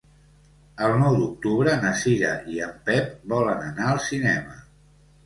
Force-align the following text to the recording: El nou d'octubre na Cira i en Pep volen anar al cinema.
El 0.85 0.93
nou 1.01 1.17
d'octubre 1.19 1.75
na 1.83 1.91
Cira 2.03 2.31
i 2.53 2.57
en 2.69 2.71
Pep 2.87 3.13
volen 3.35 3.63
anar 3.67 3.91
al 3.91 4.01
cinema. 4.07 4.57